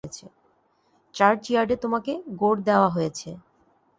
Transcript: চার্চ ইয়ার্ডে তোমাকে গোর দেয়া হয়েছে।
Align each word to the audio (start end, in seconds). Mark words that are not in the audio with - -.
চার্চ 1.15 1.41
ইয়ার্ডে 1.51 1.75
তোমাকে 1.75 2.11
গোর 2.39 2.55
দেয়া 2.67 2.87
হয়েছে। 2.87 3.29